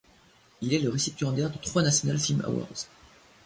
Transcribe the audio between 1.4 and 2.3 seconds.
de trois National